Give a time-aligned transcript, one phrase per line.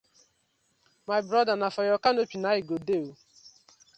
[1.07, 3.15] My broda na for yur canopy na it go dey ooo.